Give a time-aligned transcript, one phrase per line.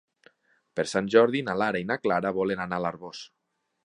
[0.79, 3.21] Per Sant Jordi na Lara i na Clara volen anar a l'Arboç.